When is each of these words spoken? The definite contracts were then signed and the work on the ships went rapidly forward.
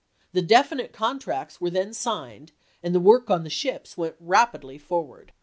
The 0.33 0.41
definite 0.41 0.93
contracts 0.93 1.61
were 1.61 1.69
then 1.69 1.93
signed 1.93 2.53
and 2.81 2.95
the 2.95 2.99
work 2.99 3.29
on 3.29 3.43
the 3.43 3.51
ships 3.51 3.95
went 3.99 4.15
rapidly 4.19 4.79
forward. 4.79 5.31